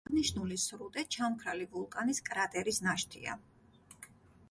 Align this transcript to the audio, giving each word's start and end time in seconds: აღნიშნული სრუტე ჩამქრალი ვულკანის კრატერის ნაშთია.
აღნიშნული 0.09 0.55
სრუტე 0.63 1.03
ჩამქრალი 1.17 1.69
ვულკანის 1.75 2.25
კრატერის 2.31 2.83
ნაშთია. 2.89 3.41